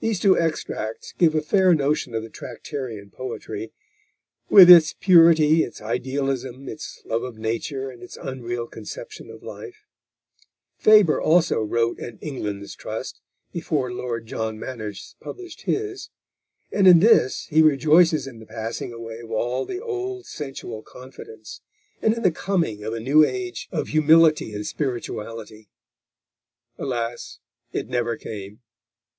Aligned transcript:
These 0.00 0.20
two 0.20 0.38
extracts 0.38 1.12
give 1.16 1.34
a 1.34 1.40
fair 1.40 1.74
notion 1.74 2.14
of 2.14 2.22
the 2.22 2.28
Tractarian 2.28 3.10
poetry, 3.10 3.72
with 4.50 4.68
its 4.70 4.92
purity, 4.92 5.64
its 5.64 5.80
idealism, 5.80 6.68
its 6.68 7.00
love 7.06 7.22
of 7.22 7.38
Nature 7.38 7.88
and 7.88 8.02
its 8.02 8.18
unreal 8.20 8.66
conception 8.66 9.30
of 9.30 9.42
life, 9.42 9.86
Faber 10.76 11.18
also 11.18 11.62
wrote 11.62 11.98
an 11.98 12.18
England's 12.20 12.74
Trust, 12.76 13.22
before 13.54 13.90
Lord 13.90 14.26
John 14.26 14.58
Manners 14.60 15.16
published 15.18 15.62
his; 15.62 16.10
and 16.70 16.86
in 16.86 17.00
this 17.00 17.46
he 17.46 17.62
rejoices 17.62 18.26
in 18.26 18.38
the 18.38 18.46
passing 18.46 18.92
away 18.92 19.20
of 19.20 19.30
all 19.30 19.64
the 19.64 19.80
old 19.80 20.26
sensual 20.26 20.82
confidence, 20.82 21.62
and 22.02 22.12
in 22.14 22.22
the 22.22 22.30
coming 22.30 22.84
of 22.84 22.92
a 22.92 23.00
new 23.00 23.24
age 23.24 23.66
of 23.72 23.88
humility 23.88 24.52
and 24.52 24.66
spirituality. 24.66 25.70
Alas! 26.78 27.38
it 27.72 27.88
never 27.88 28.14
came! 28.18 28.60